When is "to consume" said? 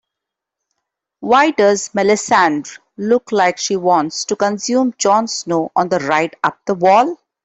4.25-4.95